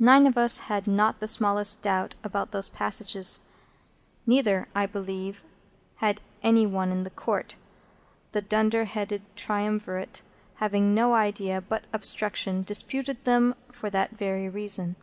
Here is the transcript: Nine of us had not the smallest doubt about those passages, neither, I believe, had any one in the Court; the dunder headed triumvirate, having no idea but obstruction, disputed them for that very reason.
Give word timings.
Nine 0.00 0.26
of 0.26 0.36
us 0.36 0.58
had 0.66 0.88
not 0.88 1.20
the 1.20 1.28
smallest 1.28 1.80
doubt 1.80 2.16
about 2.24 2.50
those 2.50 2.68
passages, 2.68 3.42
neither, 4.26 4.66
I 4.74 4.84
believe, 4.84 5.44
had 5.98 6.20
any 6.42 6.66
one 6.66 6.90
in 6.90 7.04
the 7.04 7.10
Court; 7.10 7.54
the 8.32 8.42
dunder 8.42 8.84
headed 8.86 9.22
triumvirate, 9.36 10.22
having 10.56 10.92
no 10.92 11.14
idea 11.14 11.60
but 11.60 11.84
obstruction, 11.92 12.64
disputed 12.64 13.22
them 13.22 13.54
for 13.70 13.88
that 13.90 14.10
very 14.16 14.48
reason. 14.48 14.96